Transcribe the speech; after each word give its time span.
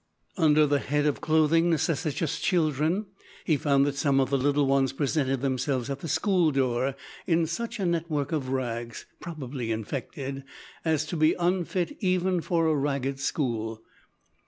Under 0.35 0.65
the 0.65 0.79
head 0.79 1.05
of 1.05 1.21
"Clothing 1.21 1.69
necessitous 1.69 2.39
Children," 2.39 3.05
he 3.45 3.55
found 3.55 3.85
that 3.85 3.93
some 3.93 4.19
of 4.19 4.31
the 4.31 4.37
little 4.39 4.65
ones 4.65 4.93
presented 4.93 5.41
themselves 5.41 5.91
at 5.91 5.99
the 5.99 6.07
school 6.07 6.49
door 6.51 6.95
in 7.27 7.45
such 7.45 7.79
a 7.79 7.85
net 7.85 8.09
work 8.09 8.31
of 8.31 8.49
rags, 8.49 9.05
probably 9.19 9.71
infected, 9.71 10.43
as 10.83 11.05
to 11.05 11.15
be 11.15 11.35
unfit 11.35 11.95
even 11.99 12.41
for 12.41 12.65
a 12.65 12.73
Ragged 12.75 13.19
School. 13.19 13.83